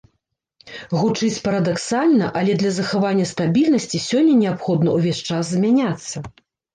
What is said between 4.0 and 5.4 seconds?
сёння неабходна ўвесь